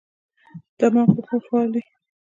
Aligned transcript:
دماغ 0.77 1.07
په 1.15 1.21
خوب 1.27 1.41
فعال 1.47 1.69
وي. 1.73 1.83